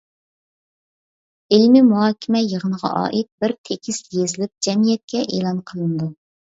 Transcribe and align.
ئىلمىي 1.57 1.83
مۇھاكىمە 1.91 2.43
يىغىنىغا 2.47 2.93
ئائىت 3.03 3.31
بىر 3.45 3.57
تېكىست 3.71 4.13
يېزىلىپ، 4.21 4.53
جەمئىيەتكە 4.71 5.27
ئېلان 5.33 5.65
قىلىنىدۇ. 5.73 6.15